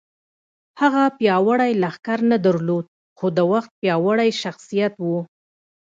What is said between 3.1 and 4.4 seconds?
خو د وخت پیاوړی